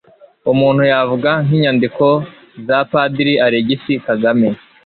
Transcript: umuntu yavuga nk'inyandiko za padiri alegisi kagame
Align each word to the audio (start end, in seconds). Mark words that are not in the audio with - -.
umuntu 0.51 0.81
yavuga 0.91 1.31
nk'inyandiko 1.45 2.05
za 2.67 2.77
padiri 2.91 3.33
alegisi 3.45 3.93
kagame 4.07 4.47